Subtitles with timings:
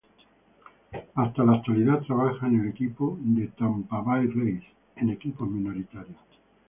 [1.13, 4.63] Hasta la actualidad trabaja en el equipo de tampa bay rays
[4.95, 6.17] en equipos minoritarios.